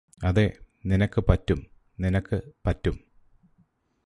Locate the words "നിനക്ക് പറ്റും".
0.85-1.59, 1.99-2.95